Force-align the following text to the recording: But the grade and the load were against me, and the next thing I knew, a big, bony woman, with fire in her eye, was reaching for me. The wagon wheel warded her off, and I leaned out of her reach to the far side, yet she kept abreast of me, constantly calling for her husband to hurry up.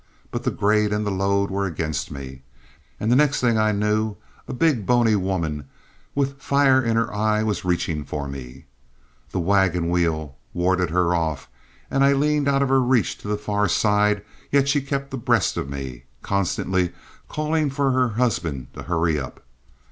But 0.31 0.43
the 0.43 0.49
grade 0.49 0.91
and 0.91 1.05
the 1.05 1.11
load 1.11 1.51
were 1.51 1.67
against 1.67 2.09
me, 2.09 2.41
and 2.99 3.11
the 3.11 3.15
next 3.15 3.39
thing 3.39 3.59
I 3.59 3.71
knew, 3.71 4.15
a 4.47 4.51
big, 4.53 4.83
bony 4.83 5.15
woman, 5.15 5.65
with 6.15 6.41
fire 6.41 6.81
in 6.81 6.95
her 6.95 7.13
eye, 7.13 7.43
was 7.43 7.63
reaching 7.63 8.03
for 8.03 8.27
me. 8.27 8.65
The 9.29 9.39
wagon 9.39 9.91
wheel 9.91 10.37
warded 10.55 10.89
her 10.89 11.13
off, 11.13 11.47
and 11.91 12.03
I 12.03 12.13
leaned 12.13 12.47
out 12.47 12.63
of 12.63 12.69
her 12.69 12.81
reach 12.81 13.15
to 13.19 13.27
the 13.27 13.37
far 13.37 13.67
side, 13.69 14.25
yet 14.51 14.67
she 14.67 14.81
kept 14.81 15.13
abreast 15.13 15.55
of 15.55 15.69
me, 15.69 16.05
constantly 16.23 16.93
calling 17.29 17.69
for 17.69 17.91
her 17.91 18.07
husband 18.09 18.73
to 18.73 18.81
hurry 18.81 19.19
up. 19.19 19.45